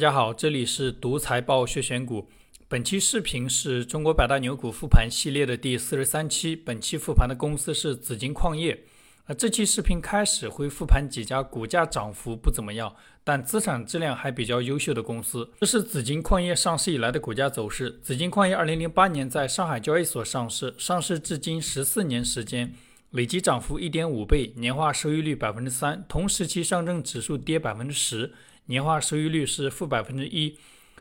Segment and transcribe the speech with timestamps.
[0.00, 2.26] 大家好，这里是独财报学选股。
[2.68, 6.56] 本期视频是中国百大牛股复盘系列的第四十三期。
[6.56, 8.84] 本期复盘的公司是紫金矿业。
[9.26, 15.50] 啊，这期视频开始会复盘几家股价涨幅不怎么样，但资产质量还比较优秀的公司。
[15.60, 18.00] 这是紫金矿业上市以来的股价走势。
[18.02, 22.72] 紫金矿业二零零八年在上海交易所上市，上市至今十四年时间，
[23.10, 26.02] 累计涨幅一点五倍，年化收益率百分之三。
[26.08, 28.32] 同时期上证指数跌百分之十。
[28.66, 30.56] 年化收益率是负百分之一，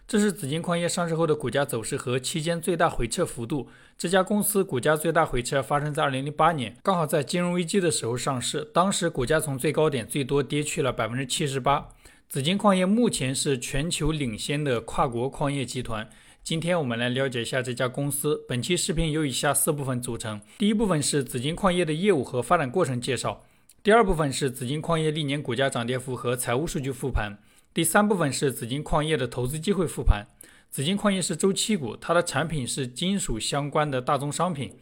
[0.07, 3.67] 这是紫金矿业上市后的股价走势和期间最大回撤幅度。
[3.97, 11.89] 这家公司股价最大回撤发生在二零零八年，刚好在金融危机的时候上市，当时股价从最高点最多跌去了百分之七十八。
[12.27, 16.09] 紫金矿业目前是全球领先的跨国矿业集团。
[16.43, 18.43] 今天我们来了解一下这家公司。
[18.47, 23.43] 本期视频由以下四部分组成：第一部分是紫金矿业的业务和发展过程介绍；
[23.83, 27.37] 第二部分是紫金矿业历年股价涨跌幅和财务数据复盘。
[27.79, 30.27] 第三部分是紫金矿业的投资机会复盘。
[30.69, 34.73] 紫金矿业是周期股，它的产品是金属相关的大宗商品。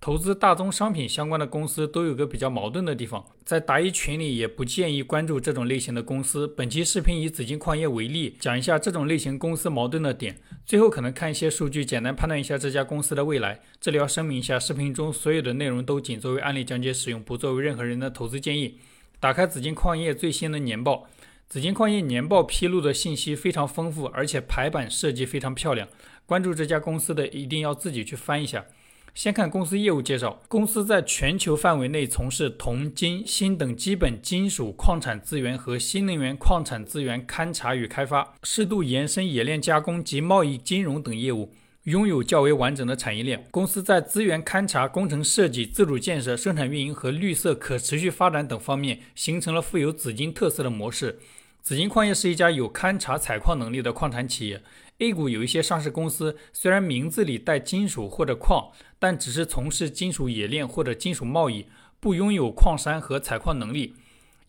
[0.00, 6.48] 投资大宗商品相关的公司都有个比较矛盾的地方，在答疑群里也不建议关注这种类型的公司。
[6.48, 10.40] 本期视频以紫金矿业为例，讲一下这种类型公司矛盾的点。
[10.64, 13.60] 最后可能看一些数据，简单判断一下这家公司的未来。
[13.78, 18.78] 这里要声明一下，视频中所有的内容都仅作为案例讲解使用，不作为任何人的投资建议。
[19.20, 21.06] 打开紫金矿业最新的年报。
[21.48, 25.86] 紫金矿业年报披露的信息非常丰富，而且排版设计非常漂亮。
[26.26, 28.66] 关注这家公司的一定要自己去翻一下。
[29.14, 41.52] 先看公司业务介绍，公司在全球范围内从事铜、金、锌等基本金属矿产资源和新能源矿产资源勘查与开发，适度延伸冶炼加工及贸易金融等业务。
[41.84, 51.20] 拥有较为完整的产业链，公司在资源勘察、工程设计、自主建设、生产运营和绿色可持续发展等方面形成了富有紫金特色的模式。
[51.66, 54.62] 紫金矿业是一家有勘察采矿能力的矿产企业。
[54.98, 61.66] A 股有一些上市公司，虽然名字里带金属或者矿，但只是从事金属冶炼或者金属贸易，
[61.98, 63.96] 不拥有矿山和采矿能力。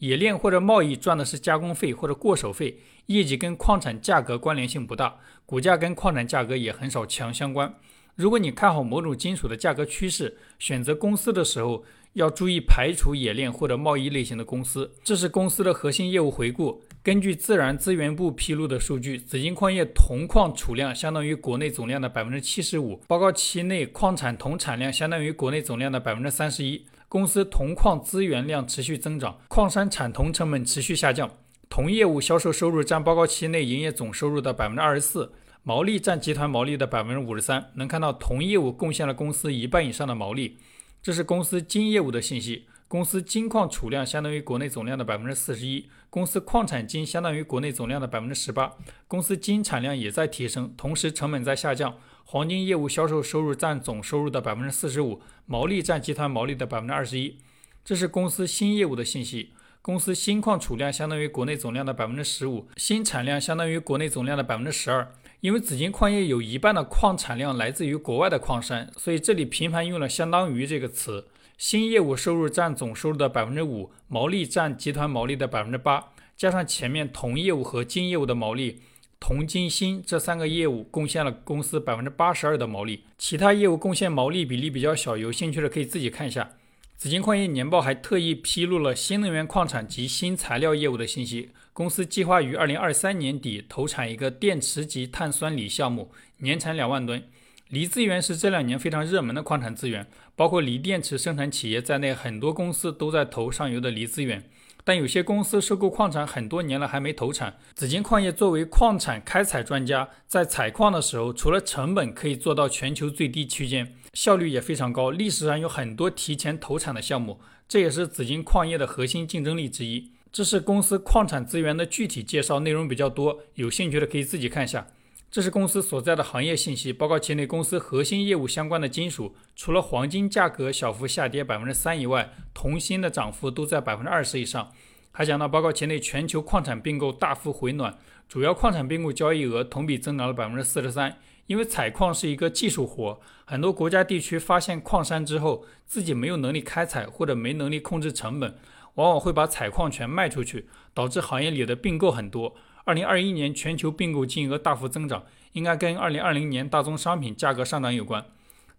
[0.01, 2.77] 冶炼或者贸易赚的是加工费或者过手费，
[3.07, 5.15] 业绩跟矿产价格关联性不大，
[5.47, 7.73] 股价跟矿产价格也很少强相关。
[8.13, 11.83] 如果你看好某种金属的价格趋势，选择公司的时候
[12.13, 14.91] 要注意排除冶炼或者贸易类型的公司。
[15.03, 16.83] 这是公司的核心业务回顾。
[17.07, 26.85] 根据自然资源部披露的数据，紫金矿业铜矿储量相当于国内总量的百分之七十五，报告期内矿产铜产量相当于国内总量的百分之三十一。
[27.07, 31.31] 公司铜矿资源量持续增长，矿山产铜成本持续下降，
[31.69, 35.31] 铜业务销售收入占报告期内营业总收入的百分之二十四，
[35.63, 37.71] 毛利占集团毛利的百分之五十三。
[37.75, 40.57] 能看到铜业务贡献了公司一半以上的毛利。
[41.01, 48.77] 这是公司金业务的信息，公司金矿储量相当于国内总量的百分之四十一，公司矿产金相当于国内总量的百分之十八，
[49.09, 51.97] 公司金产量也在提升，同时成本在下降。
[52.23, 57.37] 黄金业务销售收入占总收入的百分之四十五，毛利占集团毛利的百分之二十一。
[57.83, 59.51] 这是公司新业务的信息。
[59.81, 65.13] 公司新矿储量相当于国内总量的百分之十五，新产量相当于国内总量的百分之十二。
[65.41, 71.27] 因为紫金矿业有一半的矿产量来自于国外的矿山，所以这里频繁用了“相当于”这个词。
[71.57, 78.81] 新业务收入占总收入的百分之五，毛利占集团毛利的百分之八，加上前面铜业务和金业务的毛利。
[79.19, 85.17] 铜、金、锌这三个业务贡献了公司百分之八十二的毛利，其他业务贡献毛利比例比较小。
[85.17, 86.51] 有兴趣的可以自己看一下。
[86.95, 91.49] 紫金矿业年报还特意披露了新能源矿产及新材料业务的信息。
[91.73, 97.23] 公司计划于二零二三年底投产一个电池级碳酸锂项目，年产两万吨。
[97.69, 100.07] 锂资源是这两年非常热门的矿产资源，
[100.37, 104.41] 包括锂电池生产企业在内，很多公司都在投上游的锂资源。
[104.85, 107.57] 但有些公司收购矿产很多年了还没投产。
[107.75, 115.11] 紫金矿业作为矿产开采专家，在采矿的时候，除了成本可以做到全球最低区间，效率也非常高。
[115.11, 120.13] 历史上有很多提前投产的项目，这也是紫金矿业的核心竞争力之一。
[120.31, 124.87] 这是公司矿产资源的具体介绍，内容比较多，有兴趣的可以自己看一下。
[125.29, 134.71] 这是公司所在的行业信息报告期内，公司核心业务相关的金属，除了黄金价格小幅下跌百分之三以外，铜锌的涨幅都在百分之二十以上。
[135.11, 137.97] 还讲到报告期内，全球矿产并购大幅回暖，
[138.29, 141.17] 主要矿产并购交易额同比增长了百分之四十三。
[141.47, 148.55] 因为采矿是一个技术活，很多国家地区发现矿山之后，自己没有能力开采或者没能力控制成本，
[148.95, 152.55] 往往会把采矿权卖出去，导致行业里的并购很多。
[152.87, 158.25] 二零二一年全球并购金额大幅增长，应该跟二零二零年大宗商品价格上涨有关。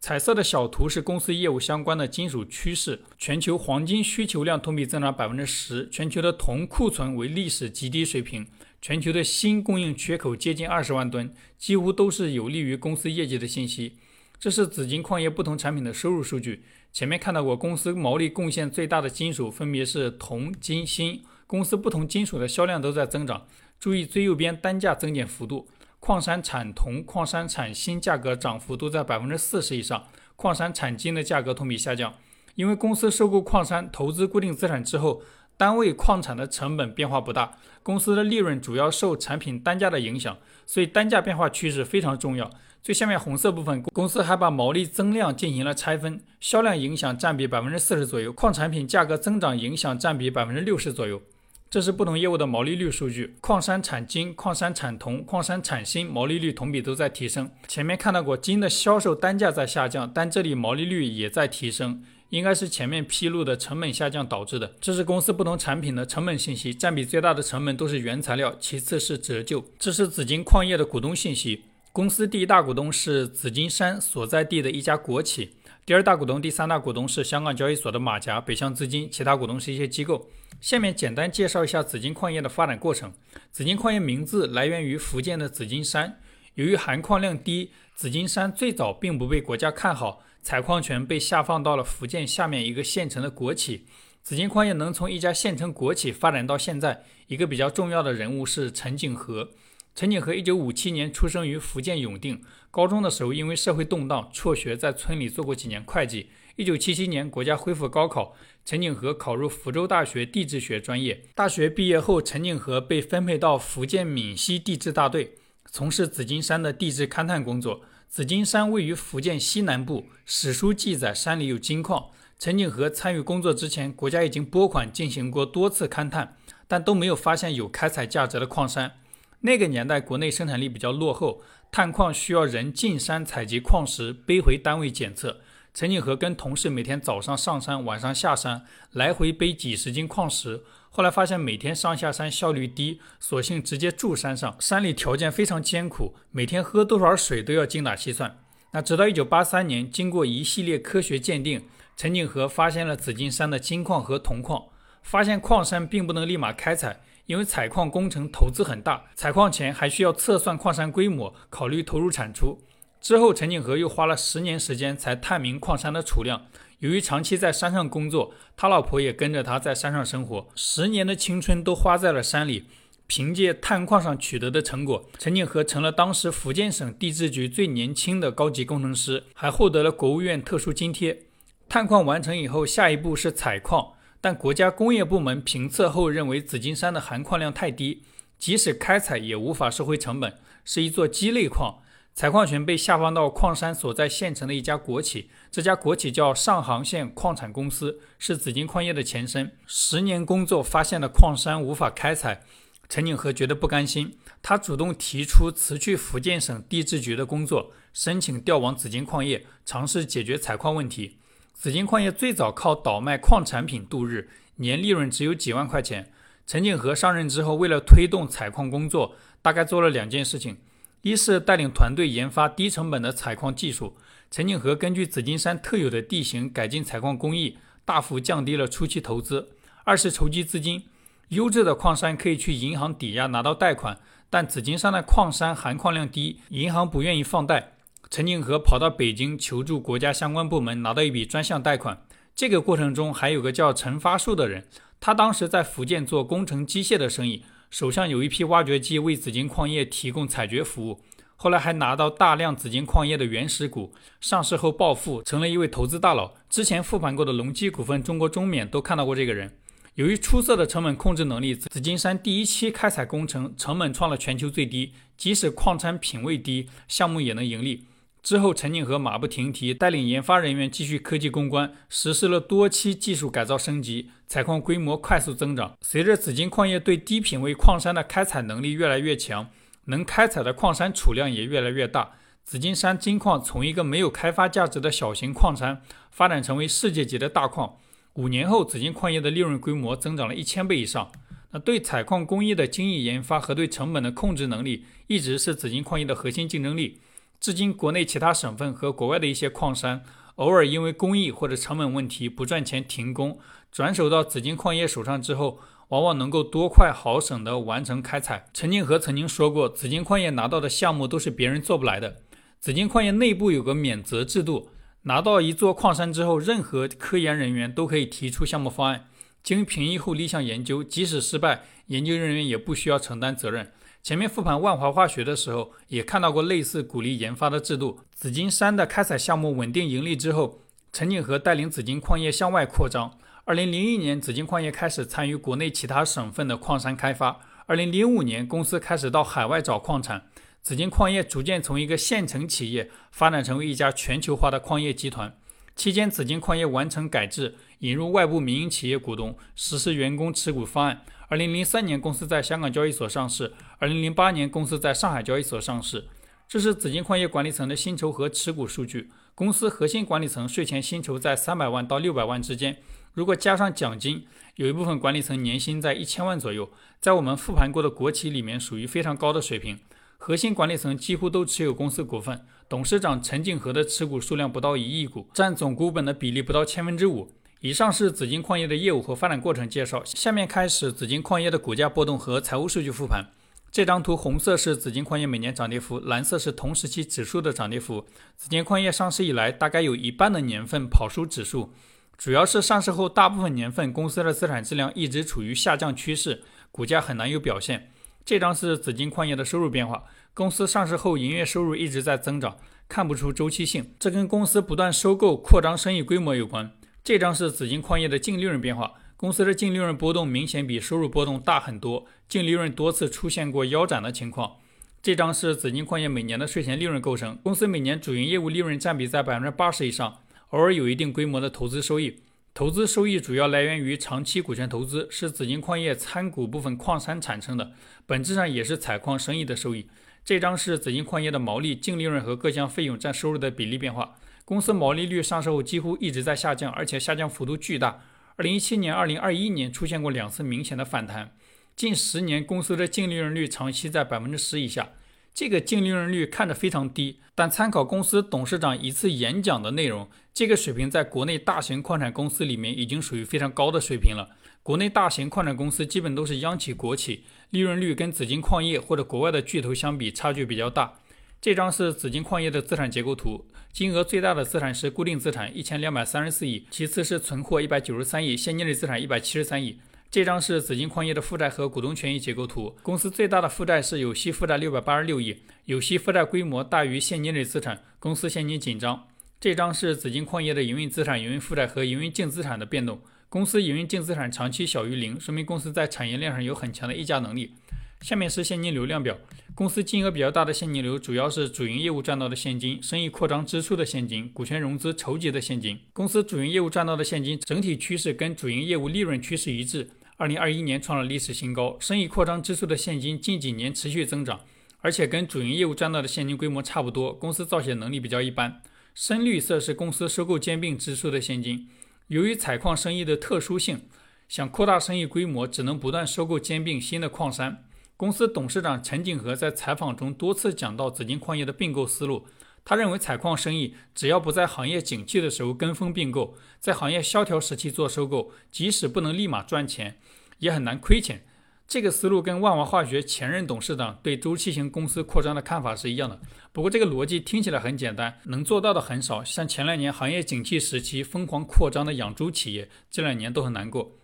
[0.00, 3.02] 彩色的小图是公司业务相关的金属趋势。
[3.18, 8.46] 全球黄金需求量同比增长百分之十，全球的铜库存为历史极低水平，
[8.80, 13.98] 全球的锌供应缺口接近二十万吨，几乎都是有利于公司业绩的信息。
[14.40, 16.64] 这是紫金矿业不同产品的收入数据。
[16.94, 21.20] 前面看到过，公司毛利贡献最大的金属分别是铜、金、锌。
[21.46, 23.46] 公司不同金属的销量都在增长。
[23.80, 25.68] 注意最右边单价增减幅度，
[26.00, 30.04] 矿山产铜、矿山产锌价格涨幅都在百分之四十以上，
[30.34, 32.14] 矿山产金的价格同比下降。
[32.56, 35.22] 因为公司收购矿山、投资固定资产之后，
[35.56, 40.36] 单位矿产的成本变化不大，公司的利润主要受产品单价的影响，
[40.66, 42.50] 所以单价变化趋势非常重要。
[42.82, 51.22] 最下面红色部分，公司还把毛利增量进行了拆分，销量影响占比百分之四十左右，矿产品价格增长影响占比百分之六十左右。
[51.70, 53.34] 这是不同业务的毛利率数据。
[53.42, 57.50] 矿山产金、矿山产铜、矿山产锌，毛利率同比都在提升。
[57.66, 64.72] 前面看到过金的销售单价在下降，但这里毛利率也在提升，应该是前面披露的成本下降导致的。
[64.80, 69.62] 这是公司不同产品的成本信息，占比最大的成本都是原材料，其次是折旧。
[69.78, 71.64] 这是紫金矿业的股东信息。
[71.92, 75.50] 公司第一大股东是紫金山所在地的一家国企，
[75.84, 80.30] 第二大股东、第三大股东是香港交易所的马甲、北向资金，其他股东是一些机构。
[80.60, 83.12] 下面简单介绍一下紫金矿业的发展过程。
[83.50, 86.20] 紫金矿业名字来源于福建的紫金山，
[86.54, 93.86] 由于含矿量低，紫金山最早并不被国家看好，采矿权被下放到了福建下面一个县城的国企。
[94.22, 99.50] 紫金矿业能从一家县城国企发展到现在，一个比较重要的人物是陈景和。
[99.98, 102.40] 陈景和一九五七年出生于福建永定，
[102.70, 106.30] 高中的时候因为社会动荡辍学，在村里做过几年会计。
[106.54, 111.24] 一九七七年国家恢复高考，陈景和考入福州大学地质学专业。
[111.34, 115.34] 大学毕业后，陈景和被分配到福建闽西地质大队，
[115.68, 117.80] 从事紫金山的地质勘探工作。
[118.08, 122.10] 紫金山位于福建西南部，史书记载山里有金矿。
[122.38, 126.36] 陈景和参与工作之前，国家已经拨款进行过多次勘探，
[126.68, 128.92] 但都没有发现有开采价值的矿山。
[129.40, 135.40] 那个年代，国内生产力比较落后，探矿需要人进山采集矿石，背回单位检测。
[135.72, 140.64] 陈景和跟同事每天早上上山，晚上下山，来回背几十斤矿石。
[140.90, 144.56] 后来发现每天上下山效率低，索性直接住山上。
[144.58, 148.38] 山里条件非常艰苦，每天喝多少水都要精打细算。
[148.72, 151.64] 那直到一九八三年，经过一系列科学鉴定，
[151.96, 154.64] 陈景和发现了紫金山的金矿和铜矿。
[155.02, 157.00] 发现矿山并不能立马开采。
[157.28, 162.58] 因为采矿工程投资很大，采矿前还需要测算矿山规模，考虑投入产出。
[163.02, 166.46] 之后，陈景和又花了十年时间才探明矿山的储量。
[166.78, 172.64] 由于长期在山上工作，他老婆也跟着他在山上生活，十年的青春都花在了山里。
[173.06, 181.24] 凭借探矿上取得的成果，陈景和成了当时福建省地质局最年轻的高级工程师，还获得了国务院特殊津贴。
[181.68, 183.92] 探矿完成以后，下一步是采矿。
[184.20, 188.02] 但国家工业部门评测后认为紫金山的含矿量太低，
[188.38, 191.82] 即使开采也无法收回成本，是一座鸡肋矿。
[192.14, 199.52] 采矿权被下放到矿山所在县城的一家国企，这家国企叫上杭县矿产公司，是紫金矿业的前身。
[199.68, 202.42] 十年工作发现了矿山无法开采，
[202.88, 211.18] 陈景和觉得不甘心，他主动提出辞去福建省地质局的工作，申请调往紫金矿业，尝试解决采矿问题。
[211.58, 214.28] 紫金矿业最早靠倒卖矿产品度日，
[214.58, 216.12] 年利润只有几万块钱。
[216.46, 220.58] 陈景和上任之后，为了推动采矿工作，大概做了两件事情：
[221.02, 223.96] 一是带领团队研发低成本的采矿技术。
[224.30, 229.48] 陈景和根据紫金山特有的地形改进采矿工艺，大幅降低了初期投资；
[229.82, 230.84] 二是筹集资金。
[231.30, 233.98] 优质的矿山可以去银行抵押拿到贷款，
[234.30, 237.72] 但紫金山的矿山含矿量低，银行不愿意放贷。
[238.10, 242.06] 陈景和跑到北京求助国家相关部门，拿到一笔专项贷款。
[242.34, 244.66] 这个过程中还有个叫陈发树的人，
[244.98, 251.00] 他当时在福建做工程机械的生意，手上有一批挖掘机为紫金矿业提供采掘服务。
[251.36, 256.34] 后来还拿到大量紫金矿业的原始股，上市后暴富，成了一位投资大佬。
[256.48, 259.52] 之前复盘过的隆基股份、中国中缅都看到过这个人。
[259.96, 267.87] 由于出色的成本控制能力，紫金山第一期开采工程成本创了全球最低，即使矿产品位低，项目也能盈利。
[268.28, 275.78] 之后，陈景和马不停蹄带领研发人员继续科技攻关，实施了多期技术改造升级，采矿规模快速增长。
[275.80, 279.48] 随着紫金矿业对低品位矿山的开采能力越来越强，
[279.86, 282.18] 能开采的矿山储量也越来越大。
[282.44, 285.80] 紫金山金矿从一个没有开发价值的小型矿山，
[286.10, 287.78] 发展成为世界级的大矿。
[288.16, 291.10] 五年后，紫金矿业的利润规模增长了一千倍以上。
[291.52, 297.00] 那对采矿工艺的精益研发和对成本的控制能力，一直是紫金矿业的核心竞争力。
[297.40, 300.02] 至今，国内其他省份和国外的一些矿山，
[300.36, 303.38] 偶尔因为工艺或者成本问题不赚钱停工，
[303.70, 308.50] 转手到紫金矿业手上之后，往往能够多快好省地完成开采。
[308.52, 312.22] 陈景和曾经说过，紫金矿业拿到的项目都是别人做不来的。
[312.58, 314.70] 紫金矿业内部有个免责制度，
[315.02, 319.06] 拿到一座矿山之后，任何科研人员都可以提出项目方案，
[319.44, 323.72] 经评议后立项研究，即使失败，研究人员也不需要承担责任。
[324.02, 328.00] 前面复盘万华化学的时候，也看到过类似鼓励研发的制度。
[328.14, 330.62] 紫金山的开采项目稳定盈利之后，
[330.92, 333.18] 陈景和带领紫金矿业向外扩张。
[333.44, 337.40] 二零零一年，紫金矿业开始参与国内其他省份的矿山开发。
[337.66, 340.26] 二零零五年，公司开始到海外找矿产。
[340.62, 345.36] 紫金矿业逐渐从一个县城企业发展成为一家全球化的矿业集团。
[345.76, 351.02] 期间，紫金矿业完成改制，引入外部民营企业股东，实施员工持股方案。
[351.30, 356.06] 二零零三年，公司在香港交易所上市；二零零八年，公司在上海交易所上市。
[356.48, 359.10] 这是紫金矿业管理层的薪酬和持股数据。
[359.34, 362.78] 公司核心管理层税前薪酬在三百万到六百万之间，
[363.12, 369.78] 如果加上奖金，有一部分管理层年薪在一千万左右，在我们复盘过的国企里面属于非常高的水平。
[370.16, 377.30] 核心管理层几乎都持有公司股份，董事长陈景和的持股数量不到一亿股，占总股本的比例不到千分之五。
[377.60, 383.32] 以上是紫金矿业的业务和发展过程介绍，下面开始紫金矿业的股价波动和财务数据复盘。
[383.72, 388.06] 这张图红色是紫金矿业每年涨跌幅，蓝色是同时期指数的涨跌幅。
[388.36, 391.72] 紫金矿业上市以来，大概有一半的年份跑输指数，
[392.16, 397.90] 主要是上市后大部分年份公司的资产质量一直处于下降趋势，股价很难有表现。
[398.24, 400.04] 这张是紫金矿业的收入变化。
[400.32, 402.56] 公司上市后，营业收入一直在增长，
[402.88, 403.92] 看不出周期性。
[403.98, 406.70] 这跟公司不断收购、扩张生意规模有关。
[407.02, 408.94] 这张是紫金矿业的净利润变化。
[409.16, 414.58] 公司的净利润波动明显比收入波动大很多，净利润多次出现过腰斩的情况。
[415.02, 417.36] 这张是紫金矿业每年的税前利润构成。
[417.42, 420.18] 公司每年主营业务利润占比在百分之八十以上，
[420.50, 422.20] 偶尔有一定规模的投资收益。
[422.54, 427.72] 投资收益主要来源于长期股权投资，是紫金矿业参股部分矿山产生的，
[428.06, 429.88] 本质上也是采矿生意的收益。
[430.24, 434.16] 这张是紫金矿业的毛利、净利润和各项费用占收入的比例变化。
[434.48, 438.00] 公司毛利率上市后几乎一直在下降，而且下降幅度巨大。
[438.36, 441.34] 二零一七年、二零二一年出现过两次明显的反弹。
[441.76, 444.92] 近十年，公司的净利润率长期在百分之十以下。
[445.34, 454.30] 这个净利润率看着非常低，但参考公司董事长一次演讲的内容，这个水平在国内大型矿产公司里面已经属于非常高的水平了。
[454.62, 460.94] 国内大型矿产公司基本都是央企、国企，利润率跟紫金矿业或者国外的巨头相比差距比较大。
[461.40, 469.78] 这张是紫金矿业的资产结构图，金额最大的资产是固定资产一千两百三十四亿，其次是存货一百九十三亿，现金类资产一百七十三亿。
[470.10, 472.74] 这张是紫金矿业的负债和股东权益结构图。
[472.82, 479.06] 公司最大的负债是有息负债六百八十六亿，有息负债规模大于现金类资产，公司现金紧张。
[479.38, 483.00] 这张是紫金矿业的营运资产、营运负债和营运净资产的变动。
[483.28, 487.54] 公司营运净资产长期小于零，说明公司在产业链上有很强的议价能力。
[488.00, 489.16] 下面是现金流量表。
[489.58, 495.80] 公司金额比较大的现金流主要是主营业务赚到的现金、生意扩张支出的现金、股权融资筹集的现金。
[495.92, 499.90] 公司主营业务赚到的现金整体趋势跟主营业务利润趋势一致。
[500.16, 504.42] 二零二一年创了历史新高，生意扩张支出的现金近几年持续增长，
[504.78, 507.12] 而且跟主营业务赚到的现金规模差不多。
[507.12, 508.62] 公司造血能力比较一般。
[508.94, 511.66] 深绿色是公司收购兼并支出的现金。
[512.06, 513.80] 由于采矿生意的特殊性，
[514.28, 517.64] 想扩大生意规模，只能不断收购兼并新的矿山。
[517.98, 522.28] 公司董事长陈景和在采访中多次讲到紫金矿业的并购思路。
[522.64, 529.98] 他认为采矿生意只要不在行业景气的时候跟风并购，在行业萧条时期做收购，即使不能立马赚钱，
[530.38, 531.24] 也很难亏钱。
[531.66, 536.20] 这个思路跟万华化学前任董事长对周期型公司扩张的看法是一样的。
[536.52, 539.24] 不过这个逻辑听起来很简单，能做到的很少。
[539.24, 543.97] 像前两年行业景气时期疯狂扩张的养猪企业，这两年都很难过。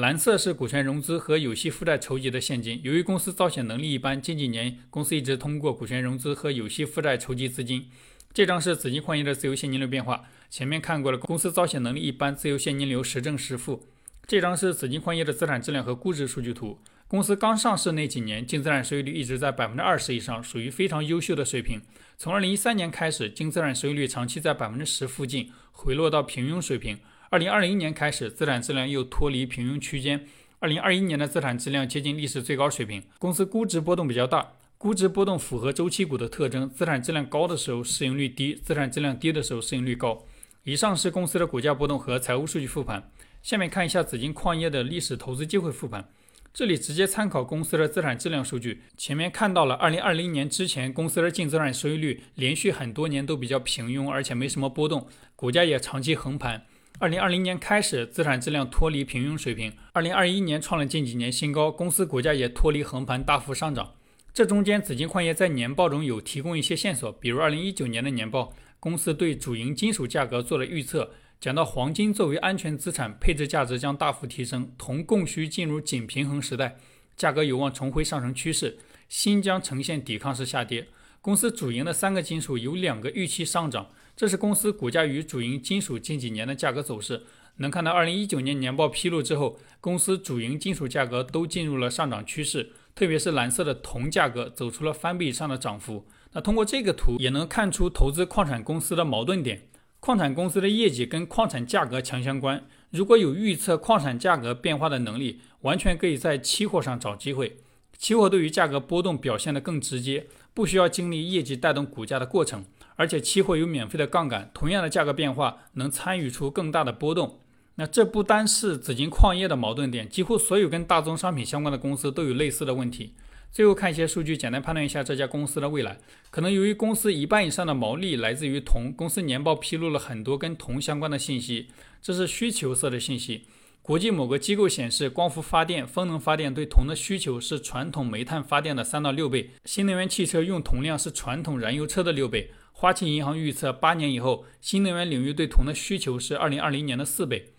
[0.00, 2.80] 蓝色是股权融资和有息负债筹集的现金。
[2.82, 7.86] 由于公司造血能力一般，近几年公司一直通过股权融资和有息负债筹集资金。
[8.32, 13.84] 这张是紫金矿业的自由现金流变化，前面看过了，公司造血能力一般，自由现金流时正时负。
[14.26, 16.78] 这张是紫金矿业的资产质量和估值数据图。
[17.06, 21.78] 公司刚上市那几年，净资产收益率一直在百分之二十以上，属于非常优秀的水平。
[22.16, 26.98] 从二零一三年开始，净资产收益率长期在百分之十附近，回落到平庸水平。
[27.32, 30.26] 二零二零年开始，资产质量又脱离平庸区间。
[30.58, 33.00] 二零二一年的资产质量接近历史最高水平。
[33.20, 34.54] 公司估值波动比较大。
[34.76, 40.26] 估值波动符合周期股的特征，资产质量高的时候市盈率低，资产质量低的时候市盈率高。
[40.64, 43.08] 以上是公司的股价波动和财务数据复盘。
[43.44, 46.08] 下面看一下紫金矿业的历史投资机会复盘。
[46.52, 48.82] 这里直接参考公司的资产质量数据。
[48.96, 55.06] 前面看到了2020年之前，公司的净资产收益率连续很多年都比较平庸，而且没什么波动，
[55.36, 56.66] 股价也长期横盘。
[57.00, 63.94] 二零二零年开始，资产质量脱离平庸水平，二零二一年创了近几年新高，公司股价也脱离横盘大幅上涨。
[64.34, 76.76] 这中间，紫金矿业在年报中有提供一些线索，比如二零一九年的年报，公司对主营金属价格做了预测，讲到黄金作为安全资产，配置价值将大幅提升，铜供需进入紧平衡时代，
[77.16, 78.76] 价格有望重回上升趋势，
[79.08, 80.88] 锌将呈现抵抗式下跌。
[81.22, 83.88] 公司主营的三个金属有两个预期上涨，
[84.20, 87.22] 这是公司股价与主营金属近几年的价格走势。
[87.56, 96.04] 能看到，二零一九年年报披露之后，公司主营金属价格都进入了上涨趋势，特别是蓝色的铜价格走出了翻倍以上的涨幅。
[96.34, 99.62] 那通过这个图也能看出投资矿产公司的矛盾点：
[100.00, 107.56] 矿产公司的业绩跟矿产价格强相关，如果有预测矿产价格变化的能力，完全可以在期货上找机会。
[107.96, 110.26] 期货对于价格波动表现得更直接。
[110.52, 112.64] 不需要经历业绩带动股价的过程，
[113.00, 117.40] 而且期货有免费的杠杆，同样的价格变化能参与出更大的波动。
[117.76, 123.14] 那这不单是紫金矿业的矛盾点，几乎所有跟大宗商品相关的公司都有类似的问题。
[123.50, 125.96] 最后看一些数据，简单判断一下这家公司的未来。
[126.30, 131.68] 可能由于公司一半以上的毛利来自于铜，公司年报披露了很多跟铜相关的信息，
[132.02, 133.46] 这是需求侧的信息。
[133.80, 142.50] 国际某个机构显示，光伏发电、风能发电对铜的需求是传统煤炭发电的三到六倍，新能源汽车用铜量是传统燃油车的六倍。
[142.80, 147.52] 花旗银行预测，八年以后，新能源领域对铜的需求是二零二零年的四倍。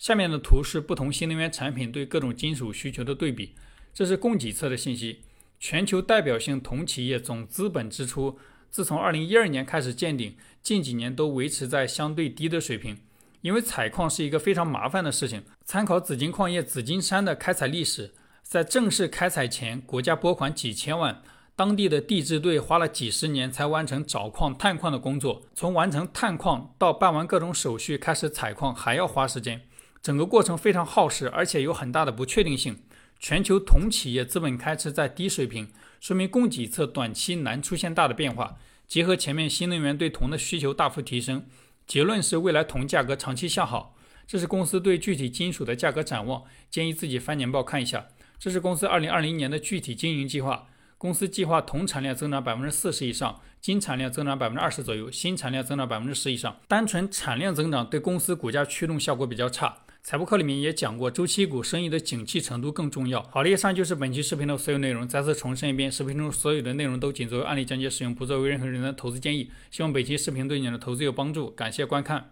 [0.00, 3.54] 下面的图是不同新能源产品对各种金属需求的对比，
[3.94, 5.20] 这是供给侧的信息。
[5.60, 8.36] 全球代表性铜企业总资本支出
[8.68, 12.98] 自从二零一二年开始见顶，近几年都维持在相对低的水平。
[13.42, 15.44] 因为采矿是一个非常麻烦的事情。
[15.64, 18.12] 参考紫金矿业紫金山的开采历史，
[18.42, 21.22] 在正式开采前，国家拨款几千万，
[21.56, 25.42] 当地的地质队花了几十年才完成找矿、探矿的工作。
[25.54, 29.62] 从完成探矿到办完各种手续开始采矿，还要花时间，
[30.02, 32.78] 整个过程非常耗时，而且有很大的不确定性。
[33.20, 35.68] 全球铜企业资本开支在低水平，
[36.00, 38.56] 说明供给侧短期难出现大的变化。
[38.88, 41.46] 结合前面新能源对铜的需求大幅提升。
[41.86, 43.94] 结论是未来铜价格长期向好，
[44.26, 48.08] 这是公司对具体金属的价格展望，建议自己翻年报看一下。
[48.38, 50.66] 这是公司二零二零年的具体经营计划，
[51.04, 56.56] 公司计划铜产量增长百分之四十以上，金产量增长百分之二十左右，锌产量增长百分之十以上。
[56.66, 59.76] 单纯产量增长对公司股价驱动效果比较差。
[60.02, 63.22] 财报课里面也讲过，周期股生意的景气程度更重要。
[63.24, 65.06] 好了，以上就是本期视频的所有内容。
[65.06, 69.50] 再次重申一遍，视频中所有的内容都仅作为案例讲解使用，不作为任何人的投资建议。
[69.70, 72.22] 希望本期视频对你的投资有帮助，感谢观看。